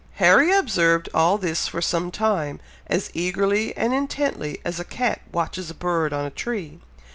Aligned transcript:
Harry 0.15 0.51
observed 0.51 1.07
all 1.13 1.37
this 1.37 1.67
for 1.67 1.79
some 1.79 2.09
time, 2.09 2.59
as 2.87 3.11
eagerly 3.13 3.77
and 3.77 3.93
intently 3.93 4.59
as 4.65 4.79
a 4.79 4.83
cat 4.83 5.21
watches 5.31 5.69
a 5.69 5.75
bird 5.75 6.11
on 6.11 6.25
a 6.25 6.31
tree. 6.31 6.79